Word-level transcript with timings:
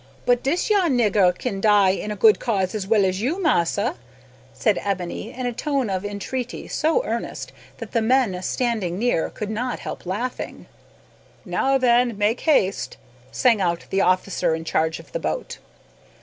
"But 0.25 0.41
dis 0.41 0.71
yar 0.71 0.89
nigger 0.89 1.31
kin 1.37 1.61
die 1.61 1.91
in 1.91 2.09
a 2.09 2.15
good 2.15 2.39
cause 2.39 2.73
as 2.73 2.87
well 2.87 3.05
as 3.05 3.21
you, 3.21 3.39
massa," 3.39 3.97
said 4.51 4.79
Ebony, 4.83 5.31
in 5.31 5.45
a 5.45 5.53
tone 5.53 5.91
of 5.91 6.03
entreaty 6.03 6.67
so 6.67 7.03
earnest 7.05 7.51
that 7.77 7.91
the 7.91 8.01
men 8.01 8.41
standing 8.41 8.97
near 8.97 9.29
could 9.29 9.51
not 9.51 9.77
help 9.81 10.07
laughing. 10.07 10.65
"Now 11.45 11.77
then, 11.77 12.17
make 12.17 12.39
haste," 12.39 12.97
sang 13.31 13.61
out 13.61 13.85
the 13.91 14.01
officer 14.01 14.55
in 14.55 14.63
charge 14.65 14.97
of 14.97 15.11
the 15.11 15.19
boat. 15.19 15.59